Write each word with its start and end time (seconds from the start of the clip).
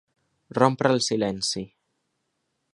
Rompre 0.57 0.93
el 0.95 1.03
silenci. 1.09 1.65